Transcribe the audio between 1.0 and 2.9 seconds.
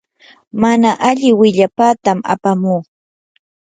alli willapatam apamuu.